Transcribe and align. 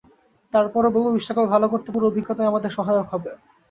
তার 0.53 0.65
পরও 0.73 0.93
বলব, 0.95 1.07
বিশ্বকাপে 1.11 1.51
ভালো 1.53 1.67
করতে 1.69 1.89
পুরো 1.93 2.05
অভিজ্ঞতাই 2.07 2.49
আমাদের 2.51 2.71
সহায়ক 2.77 3.07
হবে। 3.13 3.31